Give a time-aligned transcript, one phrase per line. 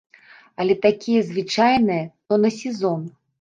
[0.63, 3.07] Але такія звычайныя, то на сезон.